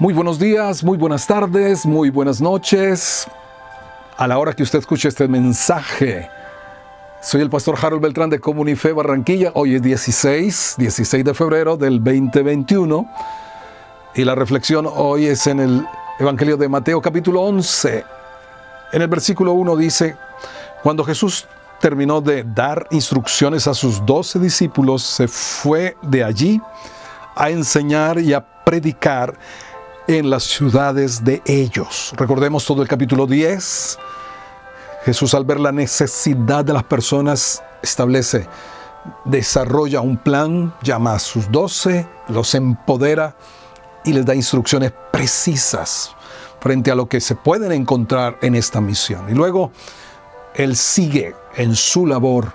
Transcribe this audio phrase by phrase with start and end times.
[0.00, 3.26] Muy buenos días, muy buenas tardes, muy buenas noches.
[4.16, 6.30] A la hora que usted escuche este mensaje,
[7.20, 9.50] soy el pastor Harold Beltrán de Comunife Barranquilla.
[9.54, 13.10] Hoy es 16, 16 de febrero del 2021.
[14.14, 15.84] Y la reflexión hoy es en el
[16.20, 18.04] Evangelio de Mateo capítulo 11.
[18.92, 20.16] En el versículo 1 dice,
[20.84, 21.48] cuando Jesús
[21.80, 26.62] terminó de dar instrucciones a sus doce discípulos, se fue de allí
[27.34, 29.36] a enseñar y a predicar
[30.08, 32.14] en las ciudades de ellos.
[32.16, 33.98] Recordemos todo el capítulo 10.
[35.04, 38.48] Jesús al ver la necesidad de las personas establece,
[39.26, 43.36] desarrolla un plan, llama a sus doce, los empodera
[44.02, 46.16] y les da instrucciones precisas
[46.58, 49.28] frente a lo que se pueden encontrar en esta misión.
[49.30, 49.72] Y luego
[50.54, 52.54] Él sigue en su labor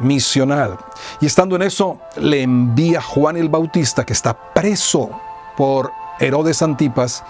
[0.00, 0.78] misional.
[1.20, 5.10] Y estando en eso, le envía Juan el Bautista, que está preso
[5.56, 7.24] por Herodes Antipas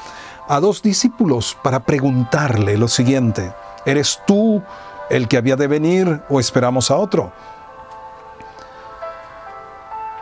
[0.49, 3.55] a dos discípulos para preguntarle lo siguiente,
[3.87, 4.63] ¿eres tú
[5.09, 7.33] el que había de venir o esperamos a otro?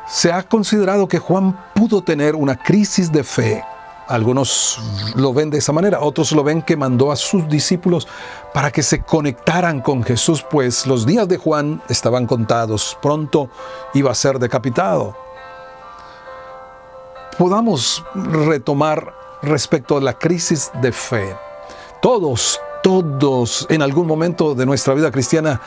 [0.06, 3.64] Se ha considerado que Juan pudo tener una crisis de fe.
[4.08, 4.78] Algunos
[5.14, 8.08] lo ven de esa manera, otros lo ven que mandó a sus discípulos
[8.52, 13.48] para que se conectaran con Jesús, pues los días de Juan estaban contados, pronto
[13.94, 15.29] iba a ser decapitado
[17.40, 21.34] podamos retomar respecto a la crisis de fe.
[22.02, 25.58] Todos, todos en algún momento de nuestra vida cristiana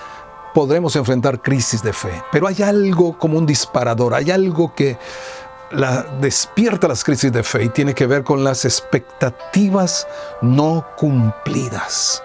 [0.54, 5.00] podremos enfrentar crisis de fe, pero hay algo como un disparador, hay algo que
[6.22, 10.08] despierta las crisis de fe y tiene que ver con las expectativas
[10.44, 12.22] no cumplidas.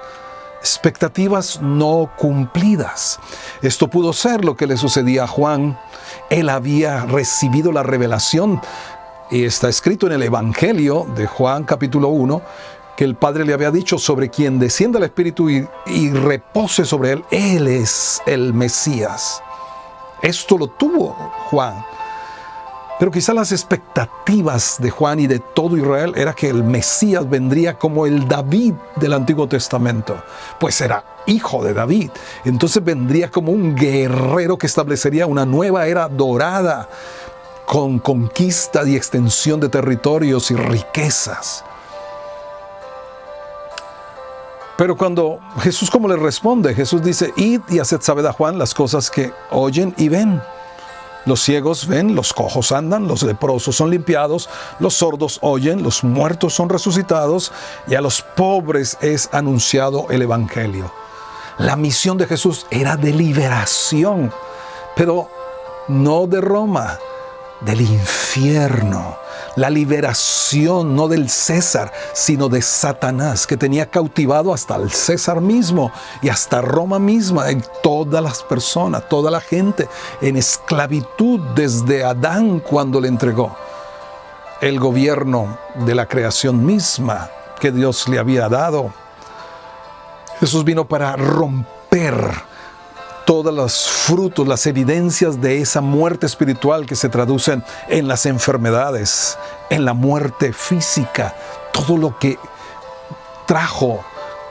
[0.61, 3.19] Expectativas no cumplidas.
[3.63, 5.81] Esto pudo ser lo que le sucedía a Juan.
[6.29, 8.61] Él había recibido la revelación
[9.31, 12.43] y está escrito en el Evangelio de Juan capítulo 1
[12.97, 17.13] que el Padre le había dicho sobre quien descienda el Espíritu y, y repose sobre
[17.13, 19.41] él, Él es el Mesías.
[20.21, 21.15] Esto lo tuvo
[21.51, 21.85] Juan.
[22.99, 27.79] Pero quizá las expectativas de Juan y de todo Israel era que el Mesías vendría
[27.79, 30.21] como el David del Antiguo Testamento,
[30.59, 32.11] pues era hijo de David.
[32.45, 36.89] Entonces vendría como un guerrero que establecería una nueva era dorada,
[37.69, 41.63] con conquista y extensión de territorios y riquezas.
[44.79, 48.73] Pero cuando Jesús como le responde, Jesús dice, id y haced saber a Juan las
[48.73, 50.41] cosas que oyen y ven.
[51.27, 54.49] Los ciegos ven, los cojos andan, los leprosos son limpiados,
[54.79, 57.53] los sordos oyen, los muertos son resucitados
[57.87, 60.91] y a los pobres es anunciado el Evangelio.
[61.59, 64.33] La misión de Jesús era de liberación,
[64.97, 65.29] pero
[65.89, 66.99] no de Roma,
[67.61, 69.17] del infierno,
[69.57, 75.91] la liberación no del César, sino de Satanás, que tenía cautivado hasta el César mismo
[76.23, 79.89] y hasta Roma misma, en todas las personas, toda la gente,
[80.21, 83.57] en esclavitud desde Adán cuando le entregó
[84.61, 87.31] el gobierno de la creación misma
[87.61, 88.93] que Dios le había dado.
[90.41, 92.48] Jesús vino para romper
[93.29, 99.37] todos los frutos, las evidencias de esa muerte espiritual que se traducen en las enfermedades,
[99.69, 101.37] en la muerte física,
[101.71, 102.39] todo lo que
[103.45, 104.03] trajo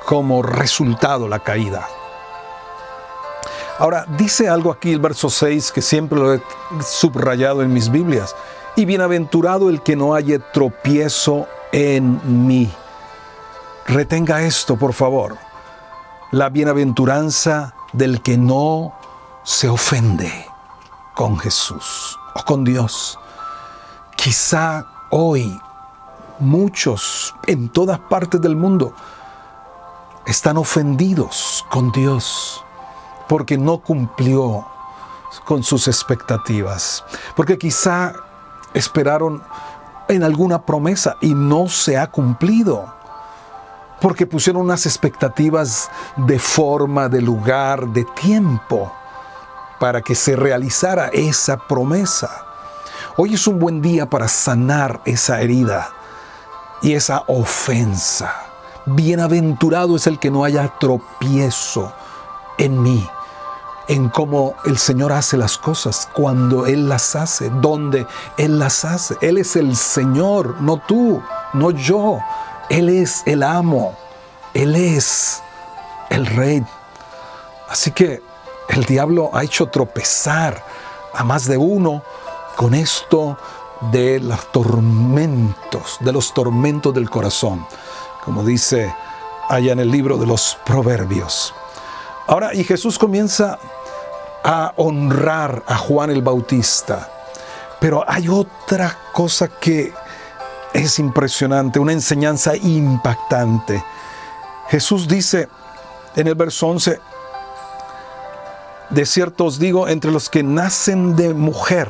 [0.06, 1.88] como resultado la caída.
[3.80, 6.42] Ahora, dice algo aquí el verso 6 que siempre lo he
[6.88, 8.36] subrayado en mis Biblias.
[8.76, 12.72] Y bienaventurado el que no haya tropiezo en mí.
[13.88, 15.47] Retenga esto, por favor.
[16.32, 18.94] La bienaventuranza del que no
[19.44, 20.30] se ofende
[21.16, 23.18] con Jesús o con Dios.
[24.18, 25.58] Quizá hoy
[26.40, 28.94] muchos en todas partes del mundo
[30.26, 32.62] están ofendidos con Dios
[33.30, 34.68] porque no cumplió
[35.46, 37.06] con sus expectativas,
[37.38, 38.14] porque quizá
[38.74, 39.42] esperaron
[40.10, 42.97] en alguna promesa y no se ha cumplido
[44.02, 48.92] porque pusieron unas expectativas de forma, de lugar, de tiempo,
[49.80, 52.46] para que se realizara esa promesa.
[53.18, 55.90] Hoy es un buen día para sanar esa herida
[56.82, 58.34] y esa ofensa.
[58.86, 61.92] Bienaventurado es el que no haya tropiezo
[62.58, 63.08] en mí,
[63.88, 68.08] en cómo el Señor hace las cosas, cuando Él las hace, donde
[68.38, 69.18] Él las hace.
[69.22, 71.22] Él es el Señor, no tú,
[71.54, 72.20] no yo.
[72.70, 73.96] Él es el amo,
[74.54, 75.42] Él es
[76.10, 76.66] el rey.
[77.70, 78.22] Así que
[78.70, 80.64] el diablo ha hecho tropezar
[81.14, 82.04] a más de uno
[82.56, 83.38] con esto
[83.92, 87.66] de los tormentos, de los tormentos del corazón,
[88.26, 88.94] como dice
[89.48, 91.54] allá en el libro de los Proverbios.
[92.28, 93.58] Ahora, y Jesús comienza
[94.44, 97.10] a honrar a Juan el Bautista,
[97.80, 99.94] pero hay otra cosa que
[100.74, 103.84] es impresionante, una enseñanza impactante.
[104.70, 105.48] Jesús dice
[106.16, 107.00] en el verso 11,
[108.90, 111.90] de cierto os digo, entre los que nacen de mujer,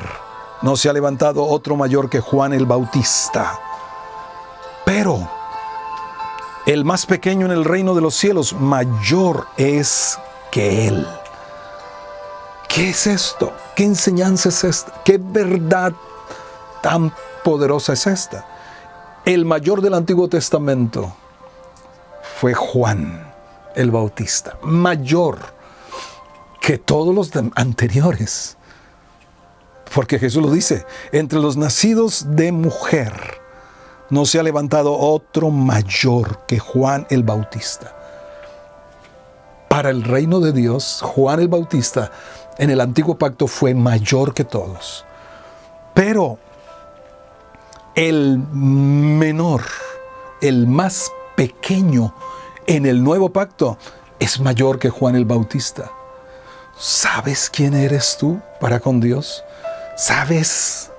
[0.62, 3.58] no se ha levantado otro mayor que Juan el Bautista.
[4.84, 5.28] Pero
[6.66, 10.18] el más pequeño en el reino de los cielos, mayor es
[10.50, 11.06] que él.
[12.68, 13.52] ¿Qué es esto?
[13.74, 14.92] ¿Qué enseñanza es esta?
[15.04, 15.92] ¿Qué verdad
[16.82, 18.46] tan poderosa es esta?
[19.28, 21.14] El mayor del Antiguo Testamento
[22.40, 23.30] fue Juan
[23.74, 25.38] el Bautista, mayor
[26.62, 28.56] que todos los anteriores.
[29.94, 33.12] Porque Jesús lo dice, entre los nacidos de mujer
[34.08, 37.94] no se ha levantado otro mayor que Juan el Bautista.
[39.68, 42.10] Para el reino de Dios, Juan el Bautista
[42.56, 45.04] en el antiguo pacto fue mayor que todos.
[45.92, 46.38] Pero
[47.94, 49.62] el menor,
[50.40, 52.14] el más pequeño
[52.66, 53.78] en el nuevo pacto
[54.18, 55.90] es mayor que Juan el Bautista.
[56.78, 59.42] ¿Sabes quién eres tú para con Dios?
[59.96, 60.92] ¿Sabes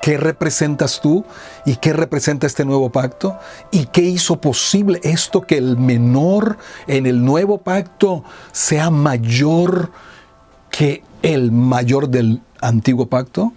[0.00, 1.24] qué representas tú
[1.66, 3.38] y qué representa este nuevo pacto?
[3.70, 6.56] ¿Y qué hizo posible esto que el menor
[6.86, 9.90] en el nuevo pacto sea mayor
[10.70, 13.52] que el mayor del antiguo pacto?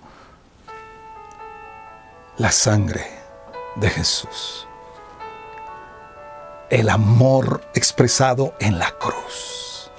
[2.41, 3.05] La sangre
[3.75, 4.67] de Jesús.
[6.71, 9.91] El amor expresado en la cruz.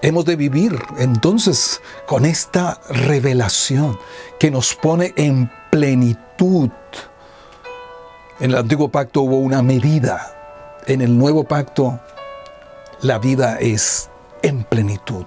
[0.00, 3.98] Hemos de vivir entonces con esta revelación
[4.40, 6.70] que nos pone en plenitud.
[8.40, 10.34] En el antiguo pacto hubo una medida.
[10.86, 12.00] En el nuevo pacto
[13.02, 14.08] la vida es
[14.40, 15.26] en plenitud.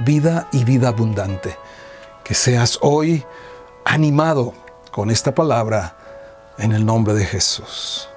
[0.00, 1.56] Vida y vida abundante.
[2.24, 3.24] Que seas hoy
[3.86, 4.52] animado
[4.90, 5.94] con esta palabra
[6.58, 8.09] en el nombre de Jesús.